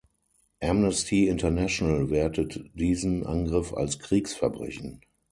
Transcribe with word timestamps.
Amnesty 0.63 1.27
International 1.29 2.09
wertet 2.09 2.59
diesen 2.73 3.23
Angriff 3.23 3.71
als 3.75 3.99
Kriegsverbrechen. 3.99 5.01